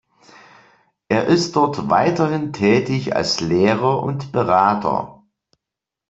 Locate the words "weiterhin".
1.91-2.53